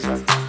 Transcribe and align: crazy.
crazy. 0.00 0.45